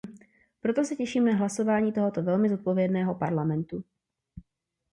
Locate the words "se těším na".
0.83-1.35